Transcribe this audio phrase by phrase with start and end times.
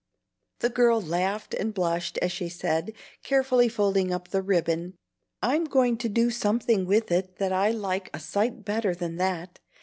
[0.61, 4.95] The girl laughed and blushed as she said, carefully folding up the ribbon,
[5.43, 9.59] "I'm going to do something with it that I like a sight better than that.